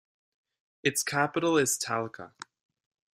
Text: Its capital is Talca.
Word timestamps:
Its 0.81 1.03
capital 1.03 1.57
is 1.59 1.77
Talca. 1.77 2.33